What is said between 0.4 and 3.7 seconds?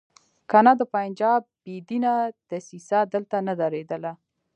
کنه د پنجاب بې دینه دسیسه دلته نه